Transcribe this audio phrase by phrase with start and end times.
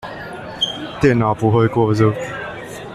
[0.99, 2.11] 電腦不會過熱